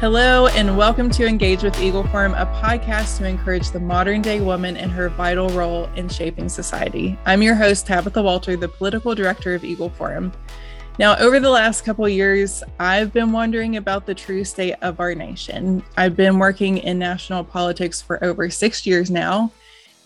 [0.00, 4.40] Hello, and welcome to Engage with Eagle Forum, a podcast to encourage the modern day
[4.40, 7.18] woman in her vital role in shaping society.
[7.26, 10.32] I'm your host, Tabitha Walter, the political director of Eagle Forum.
[10.98, 15.14] Now, over the last couple years, I've been wondering about the true state of our
[15.14, 15.82] nation.
[15.98, 19.52] I've been working in national politics for over six years now,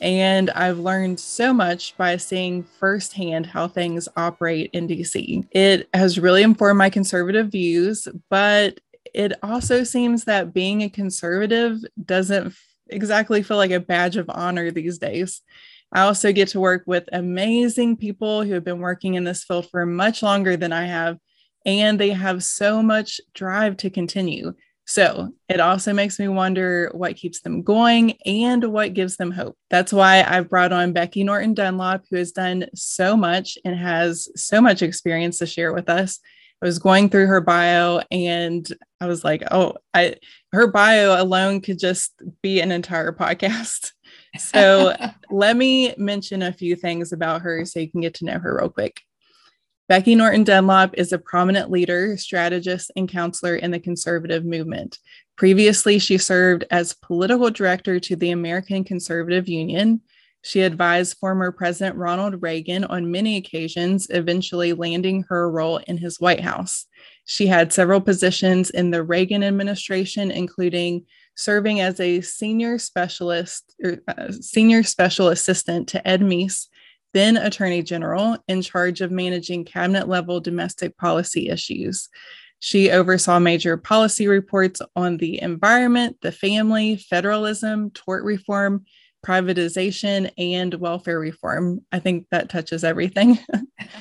[0.00, 5.46] and I've learned so much by seeing firsthand how things operate in DC.
[5.52, 8.80] It has really informed my conservative views, but
[9.14, 12.55] it also seems that being a conservative doesn't
[12.88, 15.41] exactly feel like a badge of honor these days.
[15.92, 19.70] I also get to work with amazing people who have been working in this field
[19.70, 21.19] for much longer than I have,
[21.64, 24.55] and they have so much drive to continue.
[24.86, 29.56] So it also makes me wonder what keeps them going and what gives them hope.
[29.70, 34.28] That's why I've brought on Becky Norton Dunlop, who has done so much and has
[34.36, 36.20] so much experience to share with us.
[36.64, 38.66] I was going through her bio and
[38.98, 40.14] I was like, oh, I
[40.50, 43.92] her bio alone could just be an entire podcast.
[44.36, 44.92] So
[45.30, 48.56] let me mention a few things about her so you can get to know her
[48.58, 49.00] real quick.
[49.89, 54.98] Becky Norton Dunlop is a prominent leader, strategist, and counselor in the conservative movement.
[55.36, 60.00] Previously, she served as political director to the American Conservative Union,
[60.45, 66.20] she advised former President Ronald Reagan on many occasions, eventually landing her role in his
[66.20, 66.84] White House.
[67.25, 73.97] She had several positions in the Reagan administration, including serving as a senior specialist, or,
[74.06, 76.69] uh, senior special assistant to Ed Meese,
[77.14, 82.11] then Attorney General, in charge of managing cabinet level domestic policy issues.
[82.58, 88.84] She oversaw major policy reports on the environment, the family, federalism, tort reform,
[89.25, 91.80] privatization and welfare reform.
[91.91, 93.39] I think that touches everything.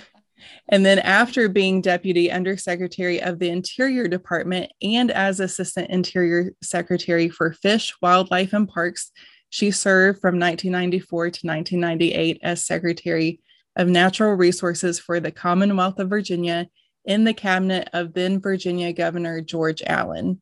[0.69, 7.29] and then, after being Deputy Undersecretary of the Interior Department and as Assistant Interior Secretary
[7.29, 9.11] for Fish, Wildlife, and Parks,
[9.49, 13.39] she served from 1994 to 1998 as Secretary
[13.75, 16.67] of Natural Resources for the Commonwealth of Virginia
[17.05, 20.41] in the cabinet of then Virginia Governor George Allen.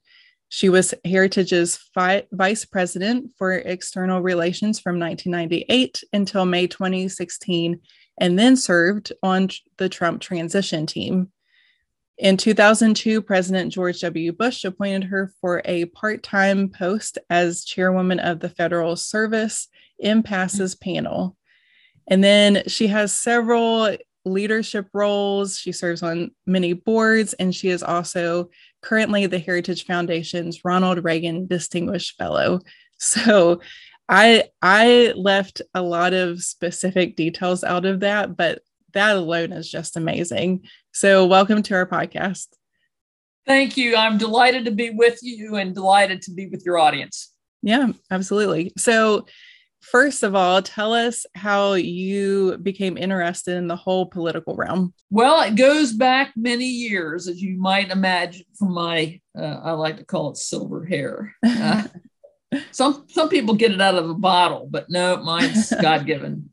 [0.54, 7.80] She was Heritage's fi- vice president for external relations from 1998 until May 2016,
[8.20, 9.48] and then served on
[9.78, 11.32] the Trump transition team.
[12.18, 14.34] In 2002, President George W.
[14.34, 19.70] Bush appointed her for a part time post as chairwoman of the Federal Service
[20.00, 21.38] Impasses panel.
[22.08, 23.96] And then she has several
[24.26, 25.58] leadership roles.
[25.58, 28.50] She serves on many boards, and she is also
[28.82, 32.60] currently the Heritage Foundation's Ronald Reagan Distinguished Fellow.
[33.04, 33.62] So
[34.08, 38.62] I I left a lot of specific details out of that, but
[38.94, 40.66] that alone is just amazing.
[40.92, 42.48] So welcome to our podcast.
[43.48, 43.96] Thank you.
[43.96, 47.34] I'm delighted to be with you and delighted to be with your audience.
[47.64, 48.72] Yeah, absolutely.
[48.78, 49.26] So
[49.82, 54.94] first of all, tell us how you became interested in the whole political realm.
[55.10, 59.98] Well, it goes back many years, as you might imagine from my, uh, I like
[59.98, 61.36] to call it silver hair.
[61.46, 61.84] Uh,
[62.72, 66.50] some some people get it out of a bottle, but no, mine's God given.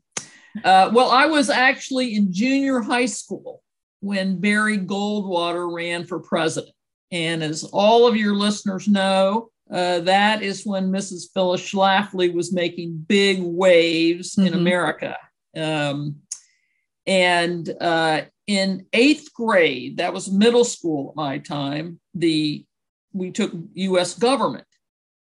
[0.63, 3.61] Uh, well, I was actually in junior high school
[4.01, 6.73] when Barry Goldwater ran for president.
[7.11, 11.25] And as all of your listeners know, uh, that is when Mrs.
[11.33, 14.47] Phyllis Schlafly was making big waves mm-hmm.
[14.47, 15.17] in America.
[15.55, 16.17] Um,
[17.05, 22.65] and uh, in eighth grade, that was middle school at my time, the
[23.13, 24.13] we took U.S.
[24.13, 24.67] government,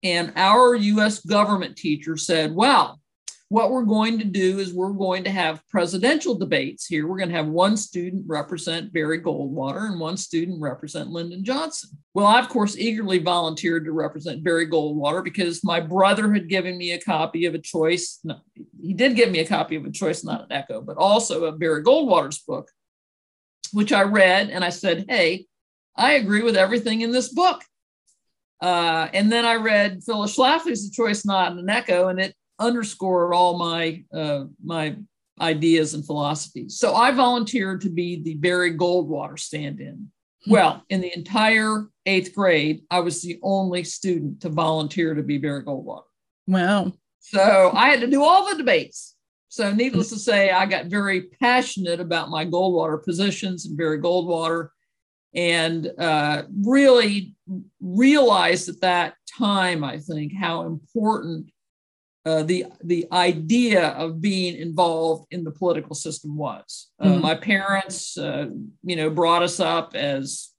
[0.03, 1.19] and our U.S.
[1.19, 2.98] government teacher said, "Well,
[3.49, 7.07] what we're going to do is we're going to have presidential debates here.
[7.07, 11.89] We're going to have one student represent Barry Goldwater and one student represent Lyndon Johnson.
[12.13, 16.77] Well, I, of course, eagerly volunteered to represent Barry Goldwater because my brother had given
[16.77, 18.19] me a copy of a choice.
[18.23, 18.35] No,
[18.79, 21.57] he did give me a copy of a choice, not an echo, but also of
[21.57, 22.69] Barry Goldwater's book,
[23.73, 25.47] which I read and I said, hey,
[25.95, 27.63] I agree with everything in this book.
[28.61, 33.33] Uh, and then I read Phyllis Schlafly's The Choice Not an Echo, and it underscore
[33.33, 34.95] all my uh, my
[35.41, 36.77] ideas and philosophies.
[36.77, 40.11] So I volunteered to be the Barry Goldwater stand-in.
[40.43, 40.51] Hmm.
[40.51, 45.37] Well, in the entire eighth grade, I was the only student to volunteer to be
[45.37, 46.03] Barry Goldwater.
[46.47, 46.93] Wow.
[47.19, 49.15] So I had to do all the debates.
[49.51, 54.69] So, needless to say, I got very passionate about my Goldwater positions and Barry Goldwater,
[55.33, 57.35] and uh, really
[57.81, 61.49] realized at that time, I think, how important
[62.25, 66.89] uh, the the idea of being involved in the political system was.
[66.99, 67.21] Uh, mm-hmm.
[67.21, 68.47] My parents, uh,
[68.83, 70.49] you know, brought us up as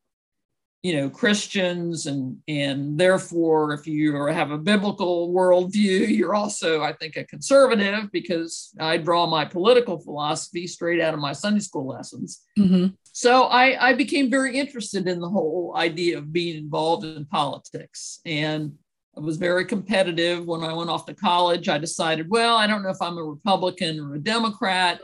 [0.83, 6.95] you know Christians and and therefore if you have a biblical worldview you're also I
[6.95, 11.87] think a conservative because I draw my political philosophy straight out of my Sunday school
[11.87, 12.41] lessons.
[12.59, 12.95] Mm-hmm.
[13.13, 18.21] So I, I became very interested in the whole idea of being involved in politics
[18.25, 18.73] and
[19.21, 21.69] I was very competitive when I went off to college.
[21.69, 24.99] I decided, well, I don't know if I'm a Republican or a Democrat.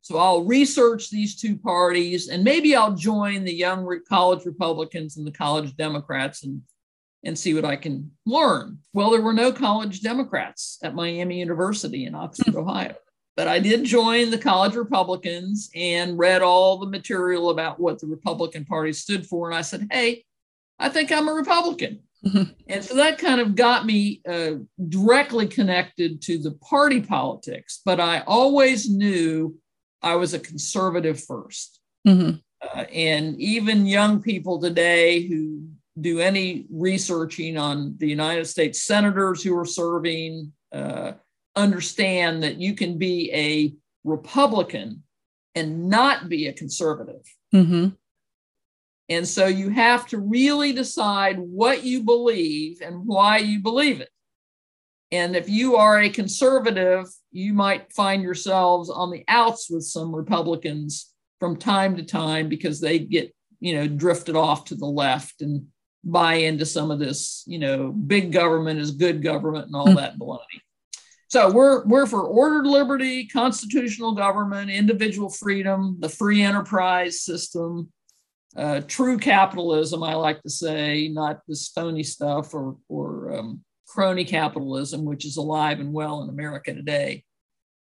[0.00, 5.26] So I'll research these two parties and maybe I'll join the young college Republicans and
[5.26, 6.62] the college Democrats and,
[7.24, 8.78] and see what I can learn.
[8.94, 12.60] Well, there were no college Democrats at Miami University in Oxford, hmm.
[12.60, 12.94] Ohio.
[13.36, 18.06] But I did join the college Republicans and read all the material about what the
[18.06, 19.46] Republican Party stood for.
[19.46, 20.24] And I said, hey,
[20.78, 22.00] I think I'm a Republican.
[22.26, 22.52] Mm-hmm.
[22.68, 24.52] And so that kind of got me uh,
[24.88, 27.80] directly connected to the party politics.
[27.84, 29.56] But I always knew
[30.02, 32.30] I was a conservative 1st mm-hmm.
[32.62, 35.68] uh, and even young people today who
[36.00, 41.12] do any researching on the United States senators who are serving uh,
[41.56, 43.74] understand that you can be a
[44.04, 45.02] Republican
[45.54, 47.22] and not be a conservative.
[47.54, 47.88] Mm-hmm.
[49.08, 54.10] And so you have to really decide what you believe and why you believe it.
[55.10, 60.14] And if you are a conservative, you might find yourselves on the outs with some
[60.14, 61.10] Republicans
[61.40, 65.66] from time to time because they get, you know, drifted off to the left and
[66.04, 69.96] buy into some of this, you know, big government is good government and all mm-hmm.
[69.96, 70.60] that baloney.
[71.28, 77.92] So we're we're for ordered liberty, constitutional government, individual freedom, the free enterprise system,
[78.58, 80.02] uh, true capitalism.
[80.02, 85.36] I like to say, not this phony stuff or or um, crony capitalism, which is
[85.36, 87.24] alive and well in America today.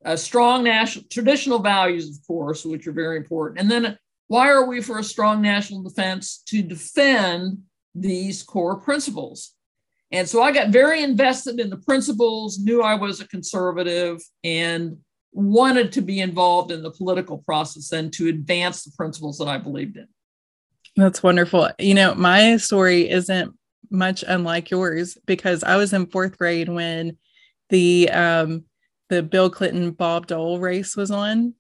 [0.05, 3.59] Uh, strong national traditional values, of course, which are very important.
[3.59, 3.97] And then
[4.27, 6.43] why are we for a strong national defense?
[6.47, 7.63] To defend
[7.95, 9.53] these core principles.
[10.11, 14.97] And so I got very invested in the principles, knew I was a conservative, and
[15.33, 19.57] wanted to be involved in the political process and to advance the principles that I
[19.57, 20.07] believed in.
[20.97, 21.69] That's wonderful.
[21.77, 23.55] You know, my story isn't
[23.89, 27.17] much unlike yours because I was in fourth grade when
[27.69, 28.65] the um
[29.09, 31.53] the Bill Clinton Bob Dole race was on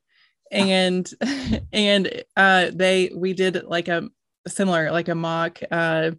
[0.51, 1.09] and
[1.71, 4.09] and uh they we did like a
[4.47, 6.11] similar like a mock uh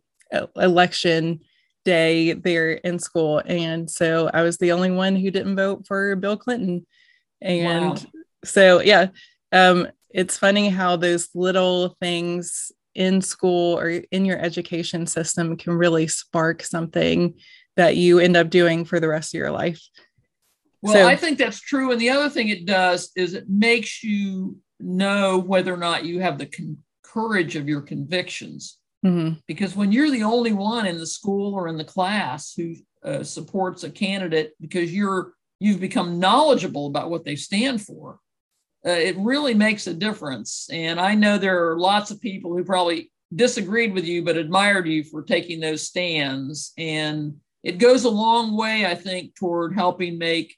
[0.56, 1.40] election
[1.84, 6.14] day there in school and so I was the only one who didn't vote for
[6.16, 6.86] Bill Clinton
[7.42, 7.96] and wow.
[8.44, 9.08] so yeah
[9.52, 15.72] um it's funny how those little things in school or in your education system can
[15.72, 17.32] really spark something
[17.76, 19.80] that you end up doing for the rest of your life.
[20.82, 21.92] Well, so, I think that's true.
[21.92, 26.20] And the other thing it does is it makes you know whether or not you
[26.20, 28.78] have the con- courage of your convictions.
[29.06, 29.38] Mm-hmm.
[29.46, 32.74] Because when you're the only one in the school or in the class who
[33.04, 38.18] uh, supports a candidate because you're you've become knowledgeable about what they stand for,
[38.86, 40.68] uh, it really makes a difference.
[40.72, 44.86] And I know there are lots of people who probably disagreed with you, but admired
[44.86, 46.72] you for taking those stands.
[46.78, 50.56] And it goes a long way, I think, toward helping make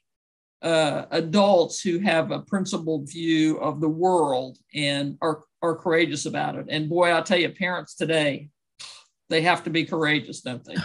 [0.61, 6.55] uh, adults who have a principled view of the world and are, are courageous about
[6.55, 6.67] it.
[6.69, 8.49] And boy, I'll tell you, parents today,
[9.29, 10.75] they have to be courageous, don't they?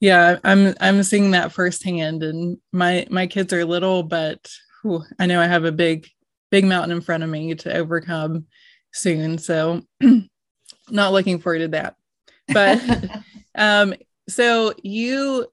[0.00, 4.46] Yeah, I'm I'm seeing that firsthand, and my my kids are little, but
[4.82, 6.06] whew, I know I have a big
[6.50, 8.46] big mountain in front of me to overcome
[8.92, 9.38] soon.
[9.38, 9.82] So
[10.90, 11.94] not looking forward to that.
[12.48, 12.82] But
[13.54, 13.94] um,
[14.28, 15.46] so you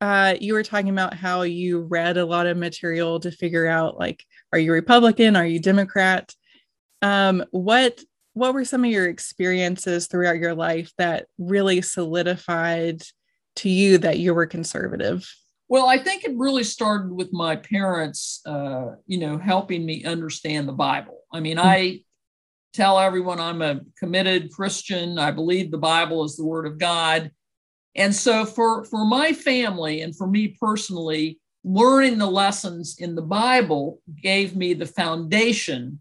[0.00, 3.98] uh, you were talking about how you read a lot of material to figure out
[3.98, 4.22] like,
[4.52, 5.36] are you Republican?
[5.36, 6.34] Are you Democrat?
[7.02, 8.02] Um, what
[8.34, 13.02] what were some of your experiences throughout your life that really solidified
[13.56, 15.26] to you that you were conservative?
[15.68, 20.68] Well, I think it really started with my parents, uh, you know, helping me understand
[20.68, 21.18] the Bible.
[21.32, 21.66] I mean, mm-hmm.
[21.66, 22.00] I
[22.72, 25.18] tell everyone I'm a committed Christian.
[25.18, 27.32] I believe the Bible is the Word of God.
[27.96, 33.22] And so for, for my family and for me personally, learning the lessons in the
[33.22, 35.98] Bible gave me the foundation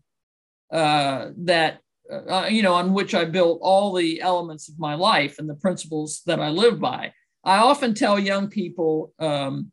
[0.72, 1.80] uh, that,
[2.12, 5.56] uh, you know, on which I built all the elements of my life and the
[5.56, 7.14] principles that I live by.
[7.46, 9.72] I often tell young people, um,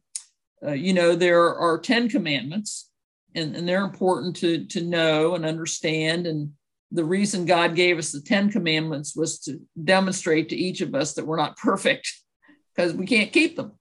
[0.65, 2.91] uh, you know, there are 10 commandments
[3.35, 6.27] and, and they're important to, to know and understand.
[6.27, 6.53] And
[6.91, 11.15] the reason God gave us the 10 commandments was to demonstrate to each of us
[11.15, 12.13] that we're not perfect
[12.77, 13.73] because we can't keep them.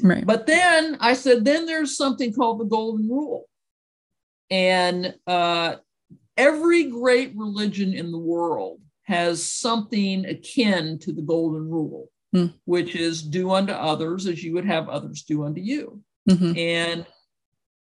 [0.00, 0.24] Right.
[0.24, 3.46] But then I said, then there's something called the golden rule.
[4.50, 5.76] And uh,
[6.36, 12.52] every great religion in the world has something akin to the golden rule, mm.
[12.64, 16.02] which is do unto others as you would have others do unto you.
[16.28, 16.58] Mm-hmm.
[16.58, 17.06] And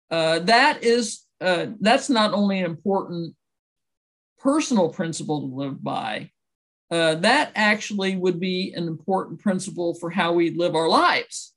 [0.09, 3.35] uh, that is uh, that's not only an important
[4.39, 6.31] personal principle to live by,
[6.89, 11.53] uh, that actually would be an important principle for how we live our lives.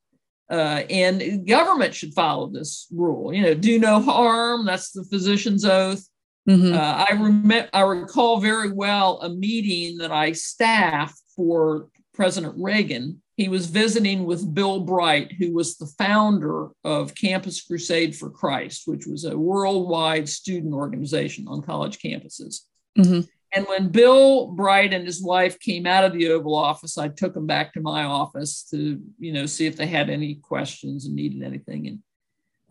[0.50, 3.32] Uh, and government should follow this rule.
[3.32, 4.66] You know, do no harm.
[4.66, 6.04] That's the physician's oath.
[6.49, 6.75] Mm-hmm.
[6.75, 11.88] Uh, I remember, I recall very well a meeting that I staffed for
[12.21, 13.23] President Reagan.
[13.39, 18.83] He was visiting with Bill Bright, who was the founder of Campus Crusade for Christ,
[18.85, 22.67] which was a worldwide student organization on college campuses.
[22.99, 23.21] Mm-hmm.
[23.55, 27.33] And when Bill Bright and his wife came out of the Oval Office, I took
[27.33, 31.17] them back to my office to, you know, see if they had any questions and
[31.17, 31.87] needed anything.
[31.87, 31.99] And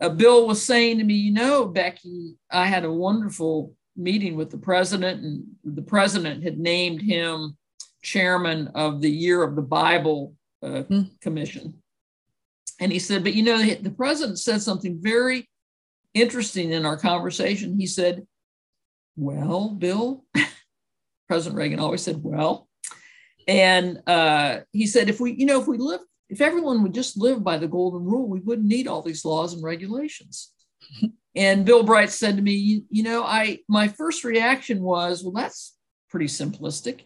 [0.00, 4.50] uh, Bill was saying to me, you know, Becky, I had a wonderful meeting with
[4.50, 7.56] the president, and the president had named him
[8.02, 11.10] chairman of the Year of the Bible uh, mm.
[11.20, 11.74] Commission.
[12.80, 15.48] And he said, but you know, the president said something very
[16.14, 17.78] interesting in our conversation.
[17.78, 18.26] He said,
[19.16, 20.24] well, Bill,
[21.28, 22.68] President Reagan always said, well,
[23.46, 27.18] and uh, he said, if we, you know, if we live, if everyone would just
[27.18, 30.52] live by the golden rule, we wouldn't need all these laws and regulations.
[31.34, 35.32] and Bill Bright said to me, you, you know, I, my first reaction was, well,
[35.32, 35.76] that's
[36.08, 37.02] pretty simplistic.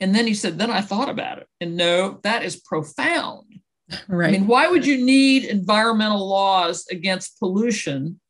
[0.00, 1.48] And then he said, then I thought about it.
[1.60, 3.60] And no, that is profound.
[4.06, 4.28] Right.
[4.28, 8.20] I mean, why would you need environmental laws against pollution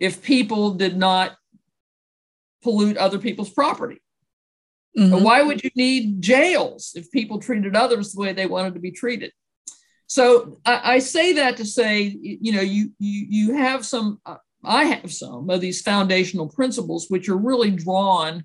[0.00, 1.36] if people did not
[2.62, 4.00] pollute other people's property?
[4.98, 5.22] Mm-hmm.
[5.22, 8.90] Why would you need jails if people treated others the way they wanted to be
[8.90, 9.32] treated?
[10.06, 14.20] So I, I say that to say, you know, you you you have some.
[14.24, 18.44] Uh, I have some of these foundational principles, which are really drawn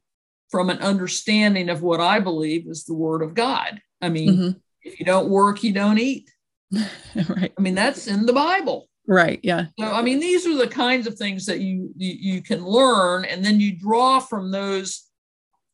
[0.52, 3.82] from an understanding of what I believe is the Word of God.
[4.02, 4.58] I mean, mm-hmm.
[4.84, 6.30] if you don't work, you don't eat.
[6.72, 7.54] right.
[7.58, 8.90] I mean, that's in the Bible.
[9.08, 9.40] Right.
[9.44, 9.66] Yeah.
[9.80, 13.26] So I mean, these are the kinds of things that you you, you can learn,
[13.26, 15.08] and then you draw from those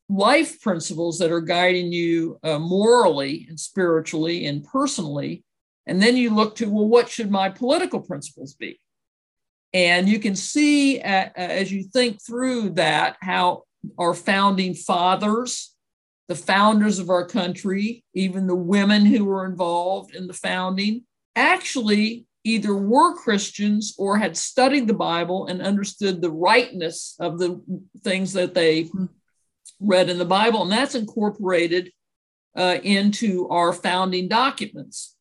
[0.10, 5.44] life principles that are guiding you uh, morally and spiritually and personally.
[5.86, 8.80] And then you look to, well, what should my political principles be?
[9.74, 13.64] And you can see uh, as you think through that how
[13.98, 15.76] our founding fathers,
[16.28, 21.04] the founders of our country, even the women who were involved in the founding,
[21.36, 27.62] actually either were Christians or had studied the Bible and understood the rightness of the
[28.04, 28.90] things that they
[29.80, 31.92] read in the Bible, and that's incorporated
[32.56, 35.16] uh, into our founding documents.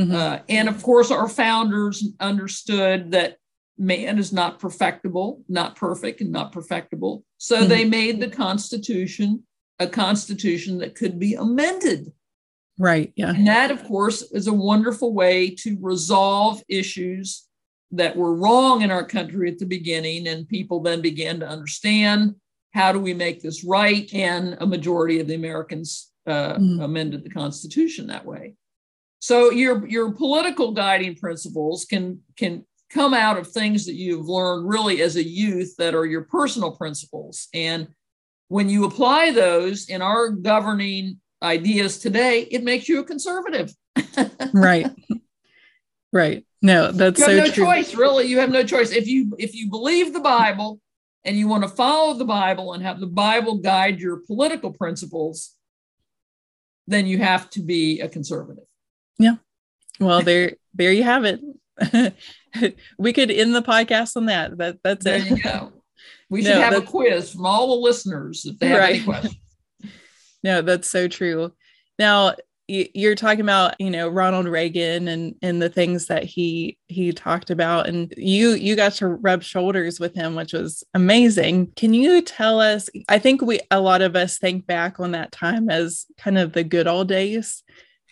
[0.00, 0.14] Mm-hmm.
[0.14, 3.36] Uh, and of course, our founders understood that
[3.78, 7.24] man is not perfectible, not perfect, and not perfectible.
[7.38, 7.68] So mm-hmm.
[7.68, 9.44] they made the Constitution
[9.78, 12.12] a Constitution that could be amended.
[12.78, 13.12] Right.
[13.16, 13.30] Yeah.
[13.30, 17.46] And that, of course, is a wonderful way to resolve issues
[17.90, 20.28] that were wrong in our country at the beginning.
[20.28, 22.36] And people then began to understand
[22.72, 24.12] how do we make this right?
[24.14, 26.82] And a majority of the Americans uh, mm.
[26.82, 28.54] amended the Constitution that way.
[29.18, 34.68] So your your political guiding principles can can come out of things that you've learned
[34.68, 37.48] really as a youth that are your personal principles.
[37.54, 37.88] And
[38.48, 43.72] when you apply those in our governing ideas today, it makes you a conservative.
[44.52, 44.90] right.
[46.12, 46.44] Right.
[46.60, 47.64] No, that's you have so no true.
[47.64, 48.26] choice, really.
[48.26, 48.92] You have no choice.
[48.92, 50.80] If you if you believe the Bible
[51.24, 55.56] and you want to follow the Bible and have the Bible guide your political principles,
[56.86, 58.64] then you have to be a conservative.
[59.18, 59.36] Yeah.
[59.98, 61.40] Well, there, there you have it.
[62.98, 64.56] we could end the podcast on that.
[64.58, 65.30] That that's there it.
[65.30, 65.72] you go.
[66.28, 68.94] We should have a quiz from all the listeners if they have right.
[68.96, 69.36] any questions.
[70.42, 71.52] no, that's so true.
[71.98, 72.34] Now,
[72.68, 77.50] you're talking about you know Ronald Reagan and and the things that he he talked
[77.50, 82.22] about and you you got to rub shoulders with him which was amazing can you
[82.22, 86.06] tell us I think we a lot of us think back on that time as
[86.16, 87.62] kind of the good old days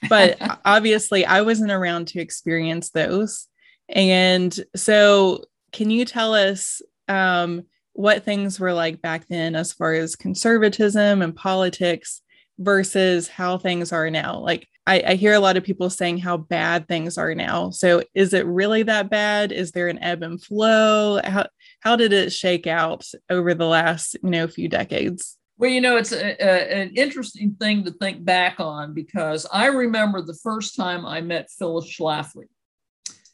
[0.08, 3.46] but obviously I wasn't around to experience those
[3.90, 9.92] and so can you tell us um, what things were like back then as far
[9.92, 12.22] as conservatism and politics
[12.58, 14.38] versus how things are now.
[14.38, 17.70] Like I, I, hear a lot of people saying how bad things are now.
[17.70, 19.50] So is it really that bad?
[19.50, 21.20] Is there an ebb and flow?
[21.24, 21.46] How
[21.80, 25.36] how did it shake out over the last you know few decades?
[25.58, 29.66] Well, you know, it's a, a, an interesting thing to think back on because I
[29.66, 32.46] remember the first time I met Phyllis Schlafly.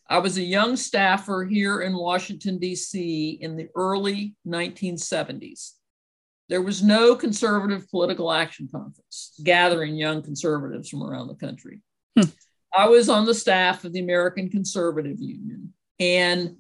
[0.09, 3.39] I was a young staffer here in Washington, D.C.
[3.41, 5.73] in the early 1970s.
[6.49, 11.81] there was no conservative political action conference gathering young conservatives from around the country.
[12.17, 12.31] Hmm.
[12.77, 16.57] I was on the staff of the American Conservative Union, and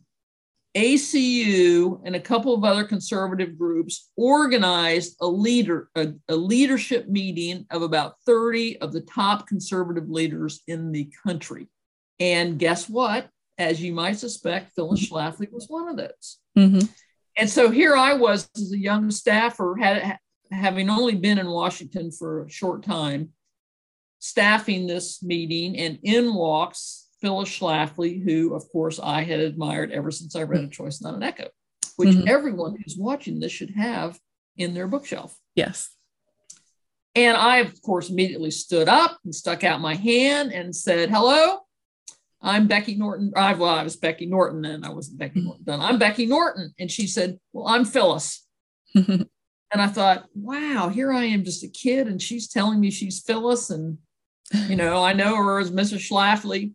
[0.77, 7.65] ACU and a couple of other conservative groups organized a leader a, a, leadership meeting
[7.71, 11.69] of about 30 of the top conservative leaders in the country.
[12.21, 13.31] And guess what?
[13.59, 15.09] As you might suspect, Phyllis.
[15.09, 16.39] Schlafly was one of those.
[16.59, 16.87] Mm-hmm.
[17.39, 20.19] And so here I was as a young staffer, had,
[20.51, 23.31] having only been in Washington for a short time,
[24.19, 30.11] staffing this meeting, and in walks Phyllis Schlafly, who, of course, I had admired ever
[30.11, 31.49] since I read A Choice Not an Echo,
[31.97, 32.29] which mm-hmm.
[32.29, 34.19] everyone who's watching this should have
[34.57, 35.37] in their bookshelf.
[35.55, 35.91] Yes.
[37.15, 41.61] And I, of course, immediately stood up and stuck out my hand and said, Hello,
[42.43, 43.33] I'm Becky Norton.
[43.35, 44.85] I, well, I was Becky Norton then.
[44.85, 45.81] I wasn't Becky Norton then.
[45.81, 46.75] I'm Becky Norton.
[46.79, 48.47] And she said, Well, I'm Phyllis.
[48.97, 49.29] and
[49.73, 53.71] I thought, wow, here I am just a kid and she's telling me she's Phyllis.
[53.71, 53.99] And,
[54.69, 56.09] you know, I know her as Mrs.
[56.09, 56.73] Schlafly.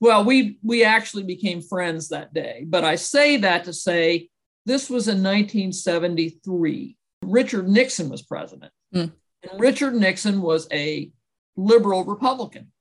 [0.00, 2.64] Well, we we actually became friends that day.
[2.66, 4.28] But I say that to say
[4.66, 6.96] this was in 1973.
[7.22, 8.72] Richard Nixon was president.
[8.92, 9.12] Mm.
[9.48, 11.12] And Richard Nixon was a
[11.56, 12.71] liberal Republican.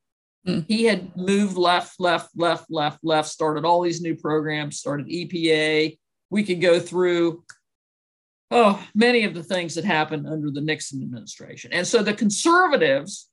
[0.48, 0.65] Mm.
[0.67, 5.98] He had moved left, left, left, left, left, started all these new programs, started EPA.
[6.29, 7.43] We could go through
[8.51, 11.71] oh, many of the things that happened under the Nixon administration.
[11.74, 13.29] And so the conservatives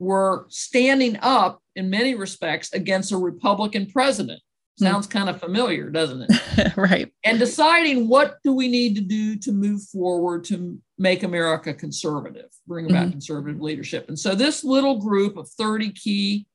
[0.00, 4.40] were standing up in many respects against a Republican president.
[4.78, 4.84] Hmm.
[4.84, 6.72] Sounds kind of familiar, doesn't it?
[6.76, 7.12] right.
[7.24, 12.50] And deciding what do we need to do to move forward to make America conservative,
[12.66, 13.12] bring about mm-hmm.
[13.12, 14.08] conservative leadership.
[14.08, 16.46] And so this little group of 30 key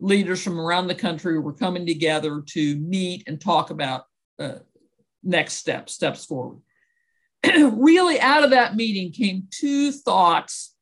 [0.00, 4.04] leaders from around the country were coming together to meet and talk about
[4.38, 4.56] uh,
[5.22, 6.58] next steps, steps forward.
[7.44, 10.74] really, out of that meeting came two thoughts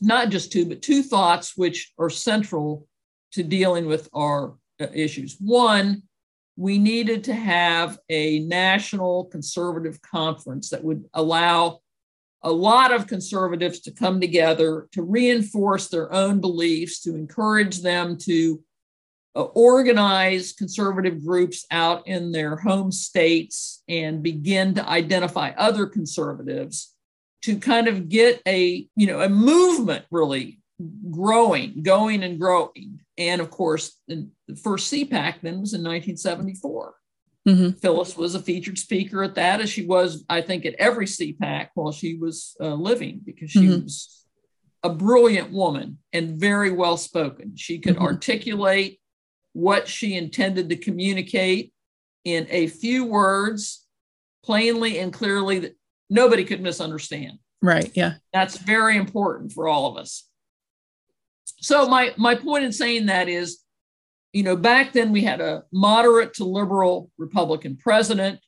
[0.00, 2.86] not just two, but two thoughts which are central
[3.32, 5.36] to dealing with our issues.
[5.40, 6.02] One,
[6.56, 11.80] we needed to have a national conservative conference that would allow
[12.42, 18.16] a lot of conservatives to come together to reinforce their own beliefs, to encourage them
[18.18, 18.62] to
[19.34, 26.94] uh, organize conservative groups out in their home states and begin to identify other conservatives
[27.42, 30.58] to kind of get a you know a movement really
[31.10, 34.28] growing going and growing and of course the
[34.62, 36.94] first cpac then was in 1974
[37.48, 37.70] mm-hmm.
[37.78, 41.68] phyllis was a featured speaker at that as she was i think at every cpac
[41.74, 43.84] while she was uh, living because she mm-hmm.
[43.84, 44.26] was
[44.82, 48.04] a brilliant woman and very well spoken she could mm-hmm.
[48.04, 49.00] articulate
[49.56, 51.72] what she intended to communicate
[52.26, 53.86] in a few words
[54.44, 55.76] plainly and clearly that
[56.10, 57.38] nobody could misunderstand.
[57.62, 57.90] Right.
[57.94, 58.14] Yeah.
[58.34, 60.28] That's very important for all of us.
[61.60, 63.62] So my my point in saying that is,
[64.32, 68.40] you know, back then we had a moderate to liberal Republican president,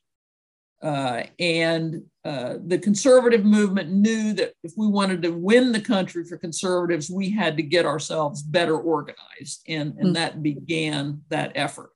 [0.81, 6.23] uh, and uh, the conservative movement knew that if we wanted to win the country
[6.25, 10.13] for conservatives, we had to get ourselves better organized, and and mm.
[10.13, 11.91] that began that effort.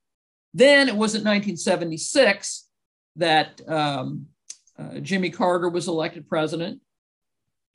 [0.54, 2.68] Then it was in 1976
[3.16, 4.28] that um,
[4.78, 6.80] uh, Jimmy Carter was elected president.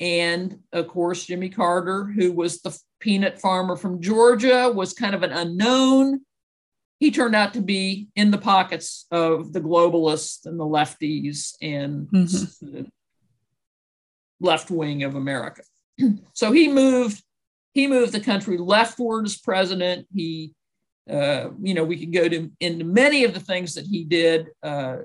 [0.01, 5.23] And of course, Jimmy Carter, who was the peanut farmer from Georgia, was kind of
[5.23, 6.21] an unknown.
[7.01, 12.09] He turned out to be in the pockets of the globalists and the lefties and
[12.09, 12.67] mm-hmm.
[12.67, 12.91] the
[14.41, 15.63] left wing of America.
[16.33, 17.23] so he moved,
[17.73, 20.07] he moved the country leftward as president.
[20.15, 20.55] He,
[21.11, 24.49] uh, you know, we could go to into many of the things that he did.
[24.63, 24.99] Uh,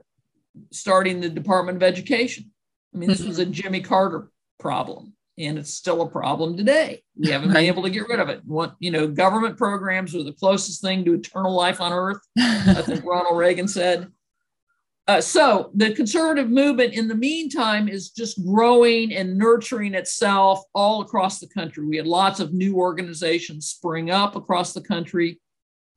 [0.71, 2.51] starting the Department of Education.
[2.93, 4.29] I mean, this was a Jimmy Carter
[4.63, 7.03] problem, and it's still a problem today.
[7.15, 8.41] We haven't been able to get rid of it.
[8.45, 12.21] What you know, government programs are the closest thing to eternal life on earth.
[12.39, 14.07] I think Ronald Reagan said.
[15.05, 21.01] Uh, so the conservative movement, in the meantime, is just growing and nurturing itself all
[21.01, 21.85] across the country.
[21.85, 25.41] We had lots of new organizations spring up across the country,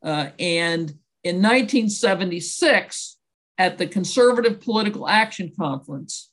[0.04, 3.16] uh, and in 1976
[3.58, 6.30] at the Conservative Political Action Conference,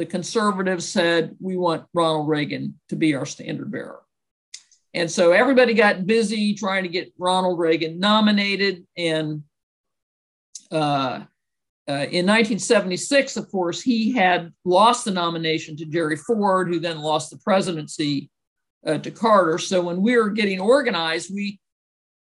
[0.00, 4.00] the conservatives said, We want Ronald Reagan to be our standard bearer.
[4.94, 8.86] And so everybody got busy trying to get Ronald Reagan nominated.
[8.96, 9.42] And
[10.72, 11.24] uh,
[11.86, 17.00] uh, in 1976, of course, he had lost the nomination to Jerry Ford, who then
[17.00, 18.30] lost the presidency
[18.86, 19.58] uh, to Carter.
[19.58, 21.60] So when we were getting organized, we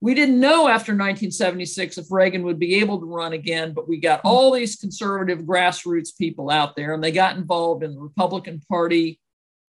[0.01, 3.97] we didn't know after 1976 if Reagan would be able to run again, but we
[3.97, 8.61] got all these conservative grassroots people out there and they got involved in the Republican
[8.69, 9.19] Party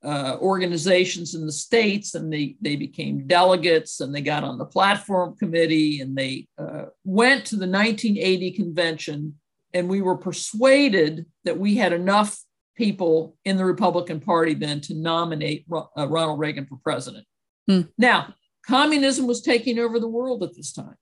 [0.04, 4.64] uh, organizations in the states and they, they became delegates and they got on the
[4.64, 9.34] platform committee and they uh, went to the 1980 convention
[9.74, 12.38] and we were persuaded that we had enough
[12.76, 17.26] people in the Republican Party then to nominate uh, Ronald Reagan for president.
[17.68, 17.82] Hmm.
[17.98, 18.34] Now,
[18.66, 20.96] communism was taking over the world at this time.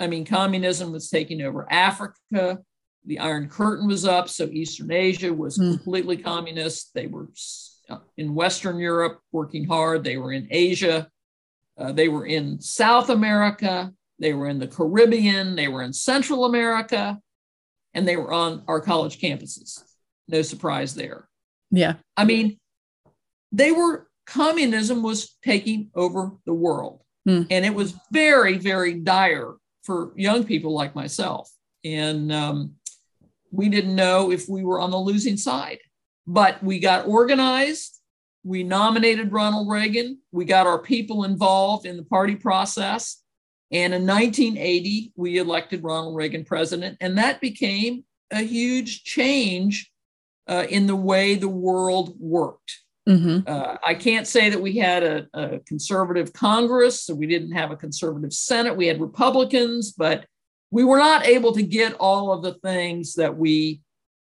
[0.00, 2.58] I mean, communism was taking over Africa.
[3.04, 5.72] The Iron Curtain was up, so Eastern Asia was hmm.
[5.72, 6.94] completely communist.
[6.94, 7.28] They were
[8.16, 10.04] in Western Europe working hard.
[10.04, 11.08] They were in Asia.
[11.78, 13.92] Uh, they were in South America.
[14.18, 15.56] They were in the Caribbean.
[15.56, 17.18] They were in Central America.
[17.94, 19.82] And they were on our college campuses.
[20.28, 21.28] No surprise there.
[21.70, 21.94] Yeah.
[22.16, 22.58] I mean,
[23.52, 27.02] they were, communism was taking over the world.
[27.28, 27.42] Hmm.
[27.50, 31.50] And it was very, very dire for young people like myself.
[31.84, 32.76] And um,
[33.50, 35.78] we didn't know if we were on the losing side.
[36.26, 38.00] But we got organized.
[38.44, 40.20] We nominated Ronald Reagan.
[40.32, 43.22] We got our people involved in the party process.
[43.70, 46.96] And in 1980, we elected Ronald Reagan president.
[47.02, 49.92] And that became a huge change
[50.46, 52.78] uh, in the way the world worked.
[53.08, 53.38] Mm-hmm.
[53.46, 57.70] Uh, I can't say that we had a, a, conservative Congress, so we didn't have
[57.70, 58.76] a conservative Senate.
[58.76, 60.26] We had Republicans, but
[60.70, 63.80] we were not able to get all of the things that we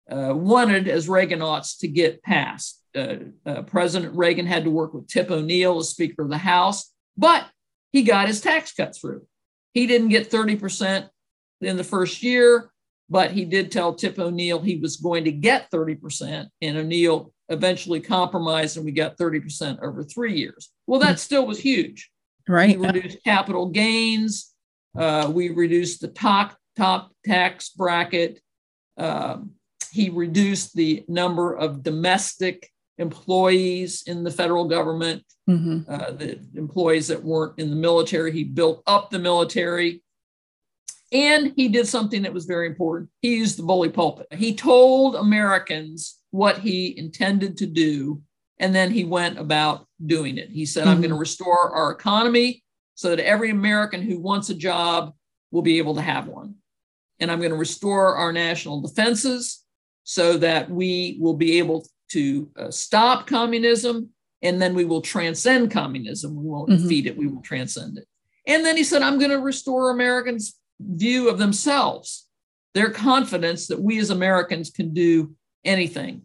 [0.10, 2.82] uh, wanted as Reaganauts to get passed.
[2.96, 6.94] Uh, uh, President Reagan had to work with Tip O'Neill as Speaker of the House,
[7.18, 7.46] but
[7.92, 9.28] he got his tax cut through.
[9.74, 11.10] He didn't get 30%
[11.60, 12.72] in the first year,
[13.10, 18.00] but he did tell Tip O'Neill he was going to get 30%, and O'Neill eventually
[18.00, 20.72] compromised and we got 30% over three years.
[20.86, 22.12] Well, that still was huge.
[22.48, 22.80] Right.
[22.80, 24.54] We reduced capital gains.
[24.98, 28.40] Uh, we reduced the top, top tax bracket.
[28.98, 29.52] Um,
[29.92, 35.90] he reduced the number of domestic employees in the federal government, mm-hmm.
[35.92, 38.32] uh, the employees that weren't in the military.
[38.32, 40.04] He built up the military.
[41.12, 43.10] And he did something that was very important.
[43.22, 44.28] He used the bully pulpit.
[44.34, 48.22] He told Americans what he intended to do,
[48.60, 50.50] and then he went about doing it.
[50.50, 50.90] He said, mm-hmm.
[50.90, 52.64] I'm going to restore our economy
[52.96, 55.14] so that every American who wants a job
[55.52, 56.56] will be able to have one.
[57.20, 59.64] And I'm going to restore our national defenses
[60.04, 64.10] so that we will be able to uh, stop communism
[64.42, 66.36] and then we will transcend communism.
[66.36, 66.84] We won't mm-hmm.
[66.84, 68.08] defeat it, we will transcend it.
[68.46, 72.28] And then he said, I'm going to restore Americans' view of themselves,
[72.74, 75.36] their confidence that we as Americans can do
[75.68, 76.24] anything.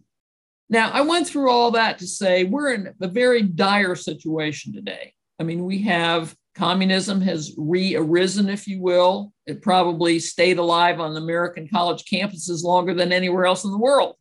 [0.69, 5.13] Now, I went through all that to say we're in a very dire situation today.
[5.39, 9.33] I mean, we have communism has re arisen, if you will.
[9.45, 14.15] It probably stayed alive on American college campuses longer than anywhere else in the world.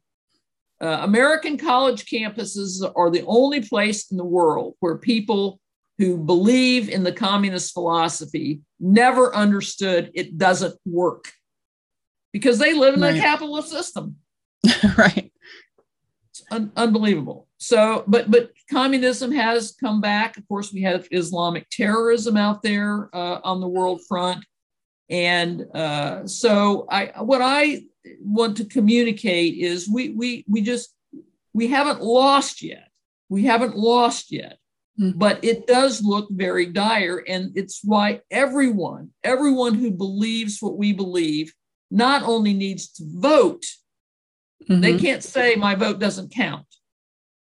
[0.81, 5.61] Uh, American college campuses are the only place in the world where people
[5.99, 11.31] who believe in the communist philosophy never understood it doesn't work
[12.33, 13.17] because they live in right.
[13.17, 14.17] a capitalist system.
[14.99, 15.33] right.
[16.31, 17.49] It's un- unbelievable.
[17.59, 20.37] So, but but communism has come back.
[20.37, 24.45] Of course, we have Islamic terrorism out there uh, on the world front,
[25.09, 27.83] and uh, so I what I
[28.21, 30.95] want to communicate is we we we just
[31.53, 32.89] we haven't lost yet.
[33.29, 34.59] We haven't lost yet,
[35.01, 35.19] mm-hmm.
[35.19, 40.93] but it does look very dire, and it's why everyone everyone who believes what we
[40.93, 41.53] believe
[41.91, 43.67] not only needs to vote.
[44.69, 44.81] Mm-hmm.
[44.81, 46.67] They can't say my vote doesn't count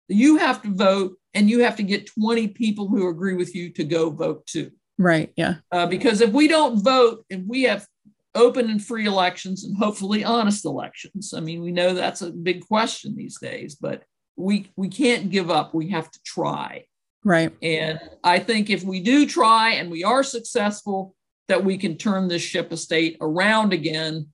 [0.08, 3.70] you have to vote and you have to get 20 people who agree with you
[3.70, 4.70] to go vote too.
[4.98, 5.32] Right.
[5.36, 5.56] Yeah.
[5.70, 7.86] Uh, because if we don't vote, if we have
[8.34, 12.66] open and free elections and hopefully honest elections, I mean, we know that's a big
[12.66, 14.04] question these days, but
[14.36, 15.74] we we can't give up.
[15.74, 16.84] We have to try.
[17.24, 17.52] Right.
[17.62, 21.14] And I think if we do try and we are successful,
[21.48, 24.28] that we can turn this ship of state around again.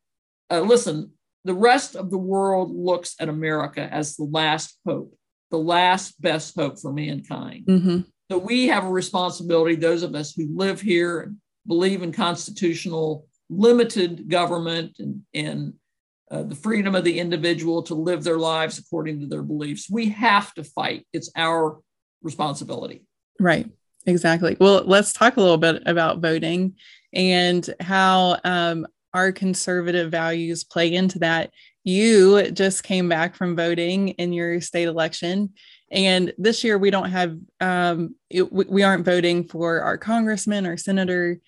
[0.51, 1.13] Uh, listen,
[1.45, 5.15] the rest of the world looks at America as the last hope
[5.53, 7.67] the last best hope for mankind.
[7.67, 8.01] Mm-hmm.
[8.31, 13.27] So we have a responsibility, those of us who live here and believe in constitutional
[13.51, 15.75] limited government and, and
[16.31, 19.91] uh, the freedom of the individual to live their lives according to their beliefs.
[19.91, 21.07] We have to fight.
[21.13, 21.79] It's our
[22.23, 23.05] responsibility.
[23.39, 23.71] Right.
[24.07, 24.57] Exactly.
[24.59, 26.77] Well, let's talk a little bit about voting
[27.13, 31.51] and how um, our conservative values play into that
[31.85, 35.53] you just came back from voting in your state election
[35.91, 40.77] and this year we don't have um, it, we aren't voting for our congressman or
[40.77, 41.39] senator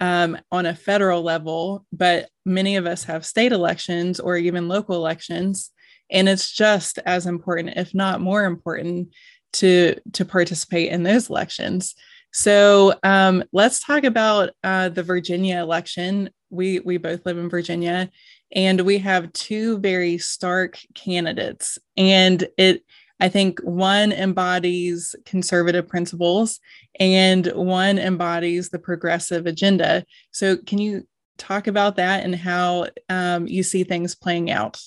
[0.00, 4.96] um, on a federal level, but many of us have state elections or even local
[4.96, 5.70] elections.
[6.10, 9.14] And it's just as important, if not more important,
[9.54, 11.94] to, to participate in those elections.
[12.32, 16.30] So um, let's talk about uh, the Virginia election.
[16.50, 18.10] We, we both live in Virginia,
[18.52, 21.78] and we have two very stark candidates.
[21.96, 22.82] And it
[23.20, 26.60] I think one embodies conservative principles
[27.00, 30.04] and one embodies the progressive agenda.
[30.30, 34.80] So, can you talk about that and how um, you see things playing out?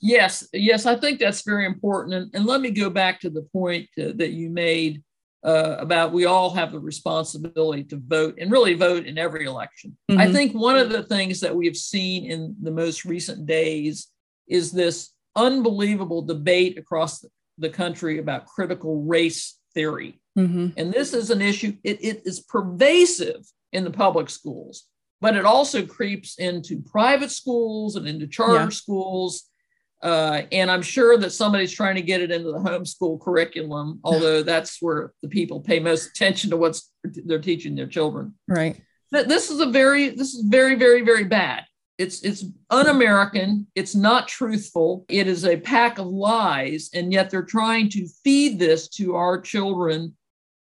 [0.00, 2.14] Yes, yes, I think that's very important.
[2.14, 5.02] And, and let me go back to the point uh, that you made
[5.44, 9.96] uh, about we all have the responsibility to vote and really vote in every election.
[10.10, 10.20] Mm-hmm.
[10.20, 14.08] I think one of the things that we have seen in the most recent days
[14.48, 17.28] is this unbelievable debate across the
[17.58, 20.20] the country about critical race theory.
[20.38, 20.68] Mm-hmm.
[20.76, 24.84] And this is an issue, it, it is pervasive in the public schools,
[25.20, 28.68] but it also creeps into private schools and into charter yeah.
[28.70, 29.44] schools.
[30.04, 34.42] Uh, and I'm sure that somebody's trying to get it into the homeschool curriculum, although
[34.42, 38.34] that's where the people pay most attention to what they're teaching their children.
[38.46, 38.78] Right.
[39.10, 41.64] This is a very, this is very, very, very bad.
[41.96, 43.66] It's it's un-American.
[43.74, 45.06] It's not truthful.
[45.08, 49.40] It is a pack of lies, and yet they're trying to feed this to our
[49.40, 50.14] children,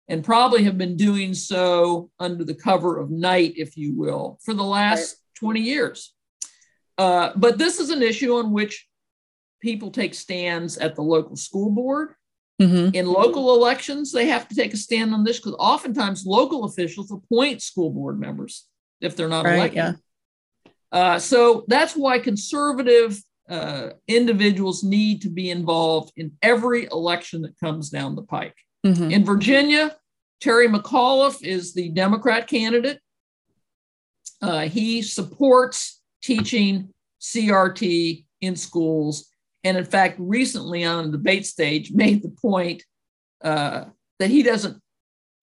[0.06, 4.54] and probably have been doing so under the cover of night, if you will, for
[4.54, 5.48] the last right.
[5.54, 6.14] 20 years.
[6.98, 8.86] Uh, but this is an issue on which
[9.62, 12.14] people take stands at the local school board.
[12.60, 12.94] Mm-hmm.
[12.94, 17.10] In local elections, they have to take a stand on this because oftentimes local officials
[17.10, 18.68] appoint school board members
[19.00, 19.76] if they're not right, elected.
[19.76, 19.92] Yeah.
[20.92, 27.58] Uh, so that's why conservative uh, individuals need to be involved in every election that
[27.58, 28.56] comes down the pike.
[28.86, 29.10] Mm-hmm.
[29.10, 29.96] In Virginia,
[30.40, 33.00] Terry McAuliffe is the Democrat candidate.
[34.40, 39.31] Uh, he supports teaching CRT in schools.
[39.64, 42.82] And in fact, recently on a debate stage, made the point
[43.42, 43.84] uh,
[44.18, 44.80] that he doesn't,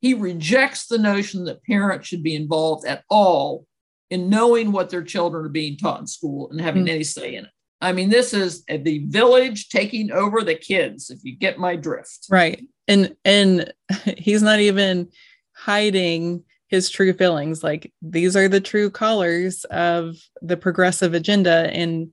[0.02, 3.66] he rejects the notion that parents should be involved at all
[4.10, 6.96] in knowing what their children are being taught in school and having mm-hmm.
[6.96, 7.52] any say in it.
[7.82, 12.28] I mean, this is the village taking over the kids, if you get my drift.
[12.30, 12.66] Right.
[12.88, 13.74] And and
[14.18, 15.10] he's not even
[15.54, 17.64] hiding his true feelings.
[17.64, 21.70] Like these are the true colors of the progressive agenda.
[21.74, 22.10] And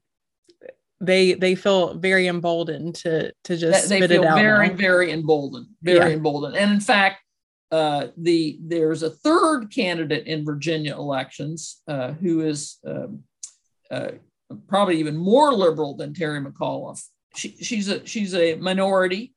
[1.00, 4.38] they they feel very emboldened to to just they spit feel it out.
[4.38, 4.74] Very, now.
[4.74, 5.66] very emboldened.
[5.82, 6.16] Very yeah.
[6.16, 6.56] emboldened.
[6.56, 7.22] And in fact,
[7.70, 13.24] uh, the there's a third candidate in Virginia elections uh, who is um,
[13.90, 14.12] uh,
[14.68, 17.02] probably even more liberal than Terry McAuliffe.
[17.34, 19.34] She, she's a she's a minority,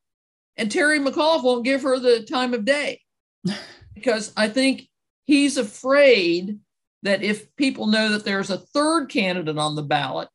[0.55, 3.01] and Terry McAuliffe won't give her the time of day
[3.93, 4.87] because I think
[5.25, 6.59] he's afraid
[7.03, 10.29] that if people know that there's a third candidate on the ballot,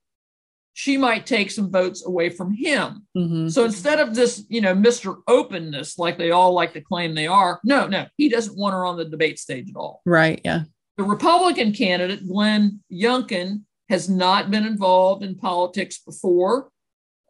[0.74, 3.06] she might take some votes away from him.
[3.16, 3.48] Mm-hmm.
[3.48, 5.18] So instead of this, you know, Mr.
[5.28, 8.84] Openness, like they all like to claim they are, no, no, he doesn't want her
[8.84, 10.02] on the debate stage at all.
[10.04, 10.40] Right.
[10.44, 10.64] Yeah.
[10.96, 16.70] The Republican candidate, Glenn Youngkin, has not been involved in politics before,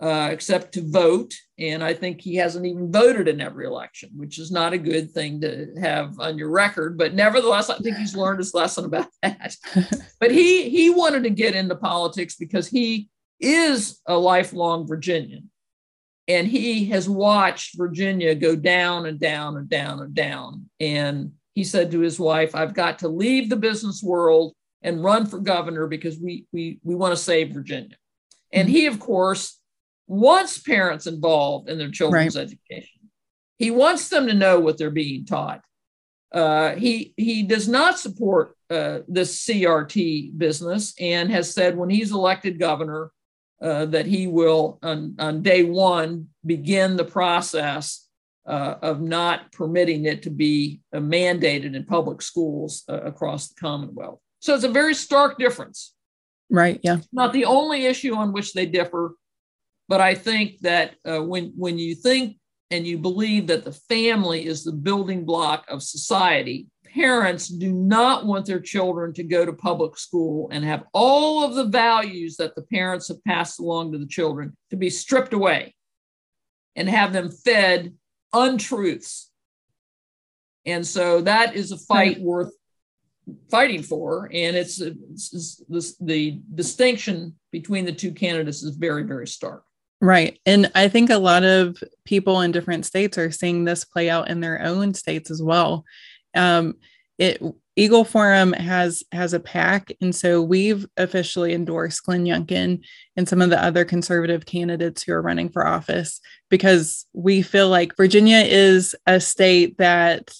[0.00, 1.34] uh, except to vote.
[1.58, 5.10] And I think he hasn't even voted in every election, which is not a good
[5.10, 6.96] thing to have on your record.
[6.96, 9.54] But nevertheless, I think he's learned his lesson about that.
[10.20, 13.08] but he he wanted to get into politics because he
[13.40, 15.50] is a lifelong Virginian.
[16.26, 20.70] And he has watched Virginia go down and down and down and down.
[20.80, 25.26] And he said to his wife, I've got to leave the business world and run
[25.26, 27.96] for governor because we, we, we want to save Virginia.
[28.52, 29.60] And he, of course,
[30.06, 32.42] wants parents involved in their children's right.
[32.42, 33.10] education.
[33.58, 35.60] He wants them to know what they're being taught.
[36.32, 42.10] Uh, he he does not support uh, this CRT business and has said when he's
[42.10, 43.12] elected governor,
[43.60, 48.08] uh, that he will, on, on day one, begin the process
[48.46, 53.54] uh, of not permitting it to be uh, mandated in public schools uh, across the
[53.54, 54.20] Commonwealth.
[54.40, 55.94] So it's a very stark difference.
[56.50, 56.78] Right.
[56.82, 56.98] Yeah.
[57.12, 59.14] Not the only issue on which they differ,
[59.88, 62.36] but I think that uh, when when you think
[62.70, 68.24] and you believe that the family is the building block of society, parents do not
[68.24, 72.54] want their children to go to public school and have all of the values that
[72.54, 75.74] the parents have passed along to the children to be stripped away
[76.76, 77.92] and have them fed
[78.32, 79.30] untruths.
[80.66, 82.52] And so that is a fight worth
[83.50, 84.30] fighting for.
[84.32, 89.64] And it's, it's, it's the distinction between the two candidates is very, very stark.
[90.00, 90.38] Right.
[90.44, 94.28] And I think a lot of people in different states are seeing this play out
[94.28, 95.84] in their own states as well
[96.34, 96.74] um,
[97.18, 97.40] it
[97.76, 102.84] Eagle Forum has has a PAC, and so we've officially endorsed Glenn Youngkin
[103.16, 106.20] and some of the other conservative candidates who are running for office
[106.50, 110.32] because we feel like Virginia is a state that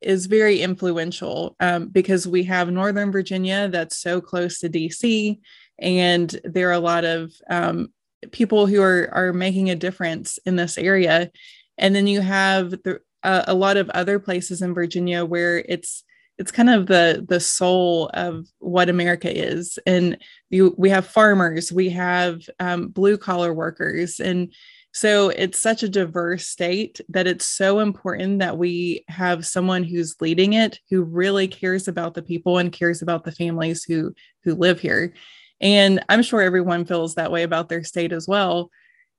[0.00, 5.38] is very influential um, because we have Northern Virginia that's so close to DC,
[5.78, 7.92] and there are a lot of um,
[8.32, 11.30] people who are are making a difference in this area,
[11.76, 16.04] and then you have the, uh, a lot of other places in Virginia where it's
[16.38, 20.16] it's kind of the the soul of what America is, and
[20.50, 24.52] you, we have farmers, we have um, blue collar workers, and
[24.92, 30.16] so it's such a diverse state that it's so important that we have someone who's
[30.20, 34.54] leading it who really cares about the people and cares about the families who who
[34.54, 35.14] live here.
[35.60, 38.70] And I'm sure everyone feels that way about their state as well.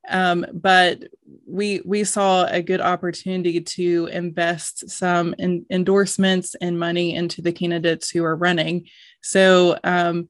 [0.08, 1.04] Um, but
[1.46, 7.52] we we saw a good opportunity to invest some in, endorsements and money into the
[7.52, 8.88] candidates who are running.
[9.22, 10.30] So um,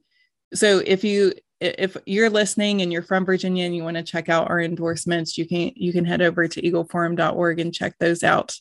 [0.54, 4.30] so if you if you're listening and you're from Virginia and you want to check
[4.30, 8.56] out our endorsements, you can you can head over to eagleforum.org and check those out.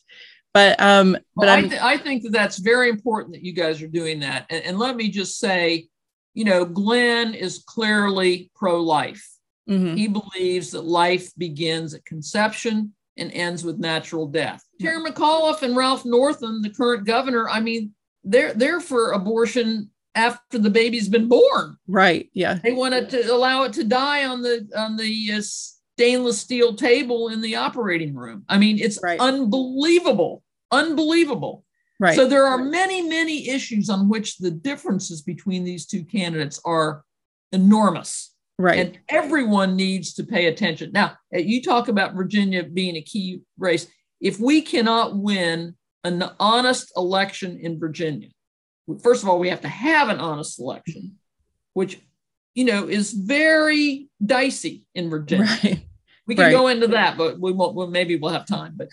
[0.53, 3.81] But um, but well, I, th- I, think that that's very important that you guys
[3.81, 4.47] are doing that.
[4.49, 5.87] And, and let me just say,
[6.33, 9.25] you know, Glenn is clearly pro-life.
[9.69, 9.95] Mm-hmm.
[9.95, 14.63] He believes that life begins at conception and ends with natural death.
[14.79, 17.91] Terry McAuliffe and Ralph Northam, the current governor, I mean,
[18.23, 21.77] they're they're for abortion after the baby's been born.
[21.87, 22.29] Right.
[22.33, 22.55] Yeah.
[22.55, 27.29] They wanted to allow it to die on the on the uh, stainless steel table
[27.29, 28.45] in the operating room.
[28.49, 29.19] I mean, it's right.
[29.19, 30.43] unbelievable.
[30.71, 31.63] Unbelievable.
[31.99, 32.15] Right.
[32.15, 37.03] So there are many, many issues on which the differences between these two candidates are
[37.51, 38.28] enormous.
[38.59, 38.77] Right.
[38.77, 40.91] And everyone needs to pay attention.
[40.91, 43.87] Now, uh, you talk about Virginia being a key race.
[44.19, 48.27] If we cannot win an honest election in Virginia,
[49.01, 51.15] first of all, we have to have an honest election,
[51.73, 52.01] which,
[52.53, 55.47] you know, is very dicey in Virginia.
[55.63, 55.85] Right.
[56.27, 56.51] We can right.
[56.51, 58.77] go into that, but we won't, well, maybe we'll have time.
[58.77, 58.89] But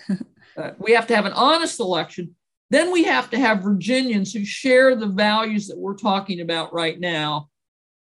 [0.57, 2.35] uh, we have to have an honest election.
[2.71, 6.99] Then we have to have Virginians who share the values that we're talking about right
[6.99, 7.51] now.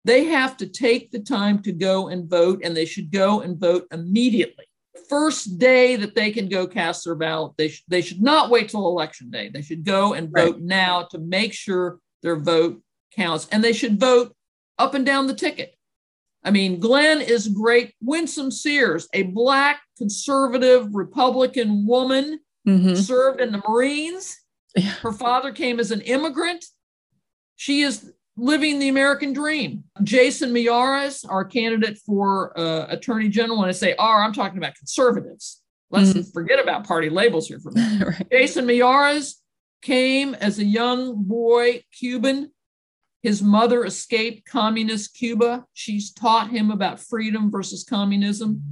[0.04, 3.58] They have to take the time to go and vote, and they should go and
[3.58, 4.66] vote immediately
[5.08, 7.52] first day that they can go cast their ballot.
[7.56, 9.48] They, sh- they should not wait till election day.
[9.48, 10.62] They should go and vote right.
[10.62, 12.82] now to make sure their vote
[13.14, 13.48] counts.
[13.50, 14.34] And they should vote
[14.78, 15.74] up and down the ticket.
[16.42, 17.94] I mean, Glenn is great.
[18.02, 22.94] Winsome Sears, a Black conservative Republican woman, mm-hmm.
[22.96, 24.36] served in the Marines.
[24.76, 24.90] Yeah.
[24.90, 26.64] Her father came as an immigrant.
[27.56, 29.84] She is living the American dream.
[30.02, 34.74] Jason Miyares, our candidate for uh, Attorney General, when I say "our," I'm talking about
[34.74, 35.62] conservatives.
[35.90, 36.30] Let's mm-hmm.
[36.32, 38.08] forget about party labels here for a minute.
[38.20, 38.30] right.
[38.30, 39.34] Jason Miyares
[39.82, 42.50] came as a young boy Cuban.
[43.22, 45.64] His mother escaped communist Cuba.
[45.72, 48.62] She's taught him about freedom versus communism.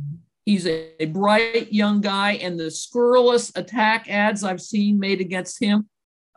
[0.45, 5.63] He's a, a bright young guy, and the scurrilous attack ads I've seen made against
[5.63, 5.89] him,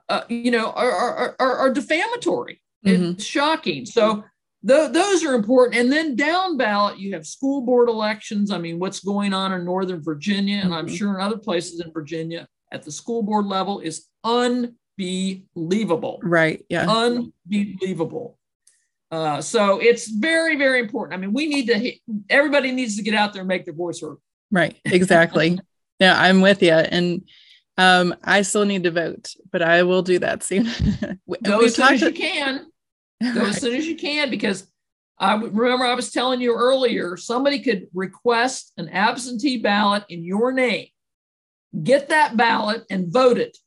[0.08, 2.62] uh, you know, are, are, are, are defamatory.
[2.86, 3.12] Mm-hmm.
[3.12, 3.86] It's shocking.
[3.86, 4.24] So
[4.68, 5.82] th- those are important.
[5.82, 8.52] And then down ballot, you have school board elections.
[8.52, 10.96] I mean, what's going on in Northern Virginia, and I'm mm-hmm.
[10.96, 16.20] sure in other places in Virginia at the school board level is unbelievable.
[16.24, 16.66] Right.
[16.70, 16.90] Yeah.
[16.90, 18.38] Unbelievable.
[19.12, 21.18] Uh, so it's very, very important.
[21.18, 21.92] I mean, we need to,
[22.30, 24.18] everybody needs to get out there and make their voice heard.
[24.52, 24.76] Right.
[24.86, 25.60] Exactly.
[26.00, 26.74] yeah, I'm with you.
[26.74, 27.24] And
[27.78, 30.68] um, I still need to vote, but I will do that soon.
[31.44, 32.68] Go as soon as you can.
[33.22, 33.50] Go right.
[33.50, 34.68] as soon as you can because
[35.18, 40.52] I remember I was telling you earlier somebody could request an absentee ballot in your
[40.52, 40.88] name,
[41.84, 43.58] get that ballot and vote it.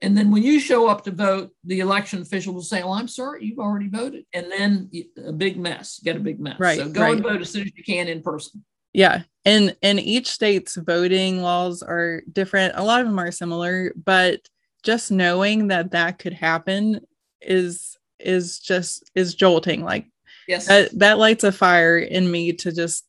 [0.00, 3.08] And then when you show up to vote, the election official will say, Well, I'm
[3.08, 4.24] sorry, you've already voted.
[4.32, 4.90] And then
[5.26, 6.58] a big mess, get a big mess.
[6.58, 6.78] Right.
[6.78, 7.14] So go right.
[7.14, 8.64] and vote as soon as you can in person.
[8.92, 9.22] Yeah.
[9.44, 12.74] And and each state's voting laws are different.
[12.76, 14.48] A lot of them are similar, but
[14.84, 17.00] just knowing that that could happen
[17.40, 19.82] is is just is jolting.
[19.82, 20.06] Like
[20.46, 20.66] yes.
[20.68, 23.04] that, that lights a fire in me to just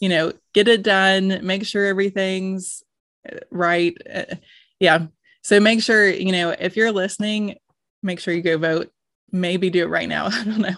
[0.00, 2.82] you know get it done make sure everything's
[3.30, 3.96] uh, right.
[4.12, 4.36] Uh,
[4.80, 5.06] yeah.
[5.42, 7.56] So make sure you know if you're listening
[8.04, 8.90] make sure you go vote.
[9.32, 10.26] Maybe do it right now.
[10.30, 10.76] I don't know.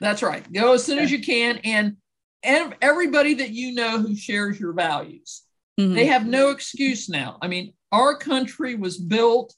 [0.00, 0.50] That's right.
[0.52, 1.96] Go as soon as you can and
[2.42, 5.42] and everybody that you know who shares your values.
[5.80, 5.94] Mm-hmm.
[5.94, 7.38] they have no excuse now.
[7.40, 9.54] I mean our country was built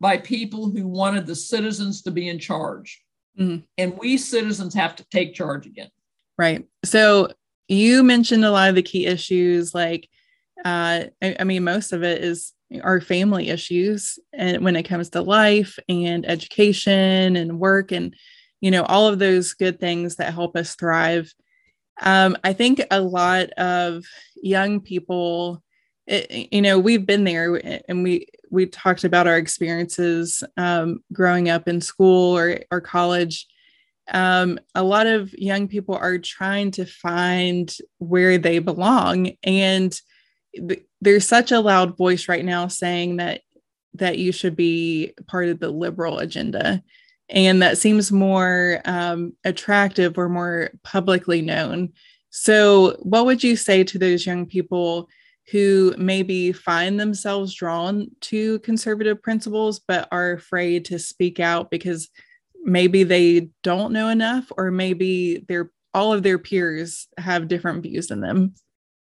[0.00, 3.02] by people who wanted the citizens to be in charge.
[3.38, 3.64] Mm-hmm.
[3.78, 5.90] And we citizens have to take charge again.
[6.38, 6.66] Right.
[6.84, 7.28] So
[7.68, 10.08] you mentioned a lot of the key issues like
[10.64, 15.10] uh, I, I mean, most of it is our family issues and when it comes
[15.10, 18.14] to life and education and work and
[18.60, 21.32] you know all of those good things that help us thrive
[22.02, 24.04] um, i think a lot of
[24.36, 25.62] young people
[26.10, 31.48] it, you know we've been there and we we talked about our experiences um, growing
[31.48, 33.46] up in school or, or college.
[34.12, 39.98] Um, a lot of young people are trying to find where they belong and
[40.54, 43.42] th- there's such a loud voice right now saying that
[43.94, 46.82] that you should be part of the liberal agenda.
[47.28, 51.92] And that seems more um, attractive or more publicly known.
[52.30, 55.08] So what would you say to those young people
[55.50, 62.08] who maybe find themselves drawn to conservative principles but are afraid to speak out because
[62.62, 68.08] maybe they don't know enough or maybe their all of their peers have different views
[68.08, 68.54] than them.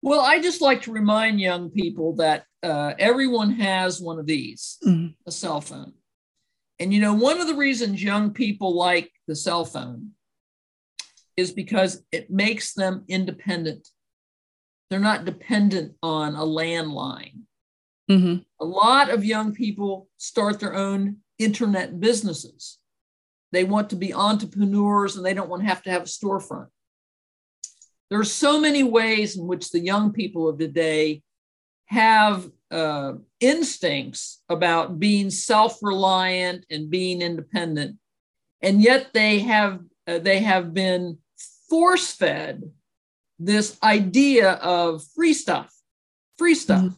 [0.02, 4.78] Well i just like to remind young people that uh, everyone has one of these
[4.86, 5.08] mm-hmm.
[5.26, 5.92] a cell phone.
[6.80, 10.10] And you know one of the reasons young people like the cell phone
[11.36, 13.88] is because it makes them independent
[14.92, 17.40] they're not dependent on a landline
[18.10, 18.36] mm-hmm.
[18.60, 22.78] a lot of young people start their own internet businesses
[23.52, 26.68] they want to be entrepreneurs and they don't want to have to have a storefront.
[28.10, 31.22] There are so many ways in which the young people of today
[31.86, 37.98] have uh, instincts about being self-reliant and being independent,
[38.62, 41.18] and yet they have uh, they have been
[41.68, 42.62] force-fed
[43.44, 45.72] this idea of free stuff,
[46.38, 46.82] free stuff.
[46.82, 46.94] Mm-hmm.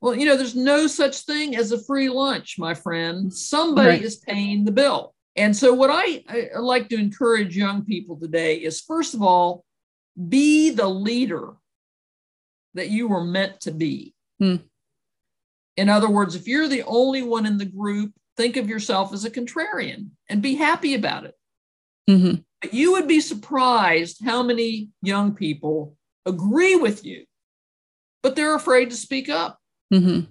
[0.00, 3.32] Well, you know, there's no such thing as a free lunch, my friend.
[3.32, 4.02] Somebody right.
[4.02, 5.14] is paying the bill.
[5.34, 9.64] And so, what I, I, like to encourage young people today is first of all,
[10.28, 11.54] be the leader
[12.74, 14.14] that you were meant to be.
[14.38, 14.56] Hmm.
[15.76, 19.24] In other words, if you're the only one in the group, think of yourself as
[19.24, 21.34] a contrarian and be happy about it.
[22.08, 22.40] Mm-hmm.
[22.60, 25.96] But you would be surprised how many young people
[26.26, 27.24] agree with you,
[28.22, 29.58] but they're afraid to speak up.
[29.92, 30.30] Mm-hmm.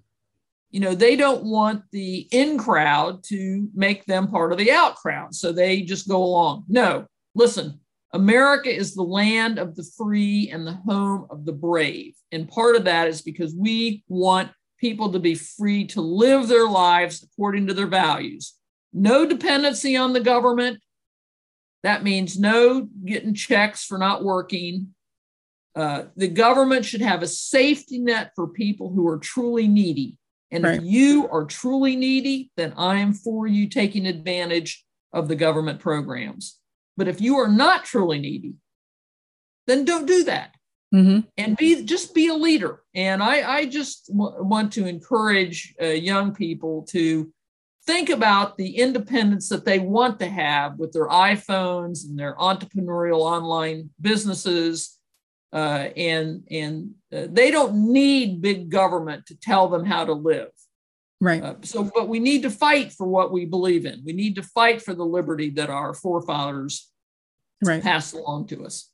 [0.71, 4.95] You know they don't want the in crowd to make them part of the out
[4.95, 6.65] crowd so they just go along.
[6.67, 7.80] No listen
[8.13, 12.75] america is the land of the free and the home of the brave and part
[12.75, 14.49] of that is because we want
[14.80, 18.53] people to be free to live their lives according to their values.
[18.93, 20.80] No dependency on the government
[21.88, 24.93] that means no getting checks for not working
[25.75, 30.17] uh, the government should have a safety net for people who are truly needy
[30.51, 30.77] and right.
[30.77, 35.79] if you are truly needy, then I am for you taking advantage of the government
[35.79, 36.57] programs.
[36.95, 38.53] But if you are not truly needy,
[39.67, 40.55] then don't do that.
[40.95, 41.27] Mm-hmm.
[41.38, 42.81] And be just be a leader.
[42.95, 47.31] And I, I just w- want to encourage uh, young people to
[47.88, 53.21] think about the independence that they want to have with their iPhones and their entrepreneurial
[53.21, 54.97] online businesses
[55.53, 60.49] uh, and and uh, they don't need big government to tell them how to live.
[61.19, 61.41] Right.
[61.41, 64.03] Uh, so, but we need to fight for what we believe in.
[64.05, 66.91] We need to fight for the liberty that our forefathers
[67.63, 67.81] right.
[67.81, 68.91] passed along to us.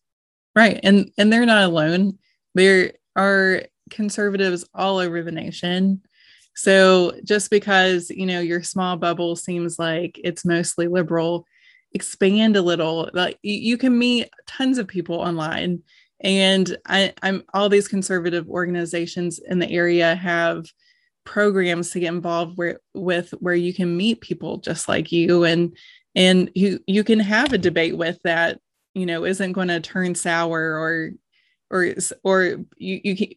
[0.55, 2.19] Right, and and they're not alone.
[2.53, 6.03] There are conservatives all over the nation.
[6.55, 11.45] So just because you know your small bubble seems like it's mostly liberal,
[11.93, 13.09] expand a little.
[13.13, 15.83] Like you can meet tons of people online
[16.23, 20.65] and I, i'm all these conservative organizations in the area have
[21.25, 25.75] programs to get involved where, with where you can meet people just like you and
[26.15, 28.59] and you you can have a debate with that
[28.93, 31.11] you know isn't going to turn sour or
[31.69, 32.43] or or
[32.77, 33.27] you you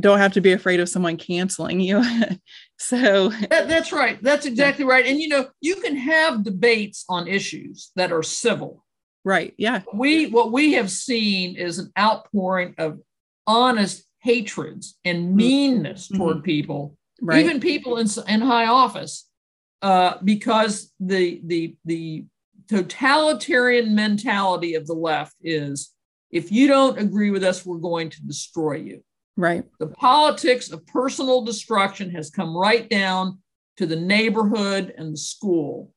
[0.00, 2.02] don't have to be afraid of someone canceling you
[2.78, 7.28] so that, that's right that's exactly right and you know you can have debates on
[7.28, 8.82] issues that are civil
[9.24, 9.54] Right.
[9.56, 9.82] Yeah.
[9.92, 13.00] We what we have seen is an outpouring of
[13.46, 15.36] honest hatreds and mm-hmm.
[15.36, 16.18] meanness mm-hmm.
[16.18, 17.44] toward people, right.
[17.44, 19.28] even people in, in high office,
[19.80, 22.24] uh, because the the the
[22.68, 25.90] totalitarian mentality of the left is
[26.30, 29.04] if you don't agree with us, we're going to destroy you.
[29.36, 29.64] Right.
[29.78, 33.38] The politics of personal destruction has come right down
[33.78, 35.92] to the neighborhood and the school.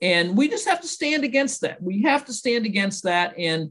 [0.00, 1.82] And we just have to stand against that.
[1.82, 3.36] We have to stand against that.
[3.38, 3.70] And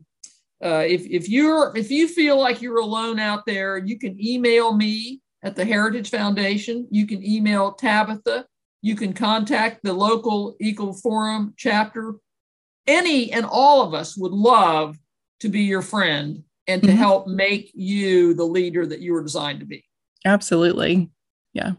[0.63, 4.74] uh, if, if you're if you feel like you're alone out there, you can email
[4.74, 6.88] me at the Heritage Foundation.
[6.89, 8.45] You can email Tabitha.
[8.82, 12.16] You can contact the local Eagle Forum chapter.
[12.88, 14.97] Any and all of us would love
[15.41, 16.97] to be your friend and to mm-hmm.
[16.97, 19.86] help make you the leader that you were designed to be.
[20.26, 21.09] Absolutely.
[21.53, 21.74] Yeah.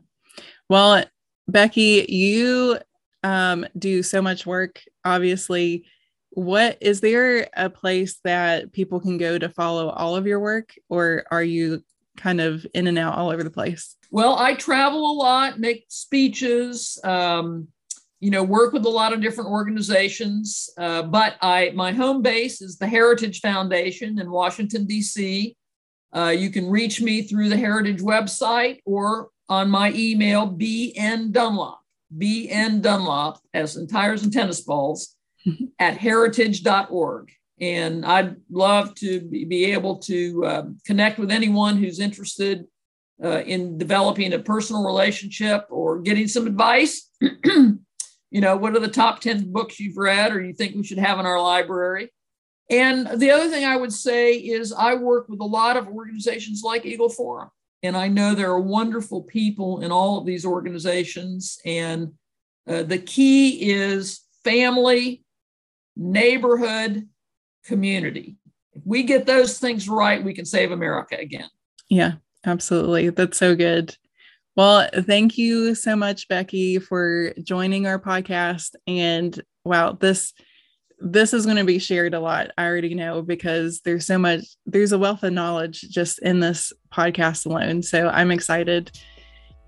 [0.69, 1.05] Well,
[1.49, 2.79] Becky, you
[3.23, 5.87] um, do so much work, obviously.
[6.31, 10.75] What is there a place that people can go to follow all of your work,
[10.89, 11.83] or are you
[12.17, 13.97] kind of in and out all over the place?
[14.11, 17.69] Well, I travel a lot, make speeches, um,
[18.21, 20.71] you know, work with a lot of different organizations.
[20.79, 25.57] Uh, but I, my home base is the Heritage Foundation in Washington D.C.
[26.15, 31.81] Uh, you can reach me through the Heritage website or on my email, bn dunlop,
[32.17, 35.15] bn dunlop, as in tires and tennis balls,
[35.79, 37.31] at heritage.org.
[37.61, 42.67] And I'd love to be able to um, connect with anyone who's interested
[43.23, 47.11] uh, in developing a personal relationship or getting some advice.
[48.37, 50.99] you know, what are the top 10 books you've read or you think we should
[50.99, 52.11] have in our library?
[52.69, 56.61] And the other thing I would say is I work with a lot of organizations
[56.63, 57.49] like Eagle Forum.
[57.83, 61.59] And I know there are wonderful people in all of these organizations.
[61.65, 62.13] And
[62.69, 65.25] uh, the key is family,
[65.97, 67.09] neighborhood,
[67.65, 68.37] community.
[68.75, 71.49] If we get those things right, we can save America again.
[71.89, 73.09] Yeah, absolutely.
[73.09, 73.97] That's so good.
[74.57, 78.75] Well, thank you so much, Becky, for joining our podcast.
[78.87, 80.33] And wow, this
[80.99, 82.53] this is going to be shared a lot.
[82.57, 86.73] I already know because there's so much, there's a wealth of knowledge just in this
[86.91, 87.83] podcast alone.
[87.83, 88.91] So I'm excited.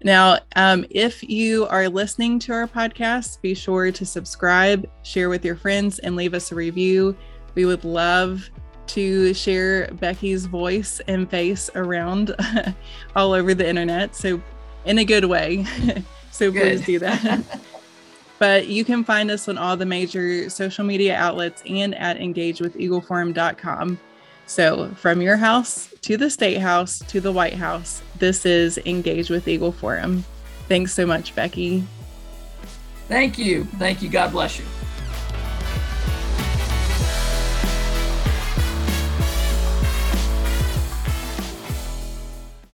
[0.02, 5.44] Now, um, if you are listening to our podcast, be sure to subscribe, share with
[5.44, 7.14] your friends, and leave us a review.
[7.54, 8.48] We would love
[8.86, 12.34] to share Becky's voice and face around
[13.16, 14.16] all over the internet.
[14.16, 14.40] So,
[14.88, 15.64] in a good way.
[16.32, 16.62] so, good.
[16.62, 17.44] please do that.
[18.40, 24.00] but you can find us on all the major social media outlets and at engagewitheagleforum.com.
[24.46, 29.28] So, from your house to the State House to the White House, this is Engage
[29.28, 30.24] with Eagle Forum.
[30.68, 31.84] Thanks so much, Becky.
[33.08, 33.64] Thank you.
[33.64, 34.08] Thank you.
[34.08, 34.64] God bless you.